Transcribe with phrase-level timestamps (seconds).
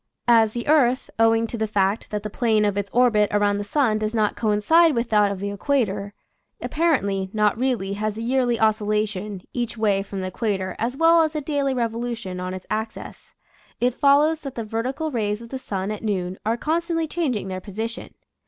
[0.27, 3.63] As the earth— owing to the fact that the plane of its orbit around the
[3.63, 6.15] sun does not coincide with that of the equator,
[6.59, 11.35] apparently (not really) has a yearly oscillation each way from the equator as well as
[11.35, 13.35] a daily revolution on its axis,
[13.79, 17.61] it follows that the vertical rays of the sun at noon are constantly changing their
[17.61, 18.15] position.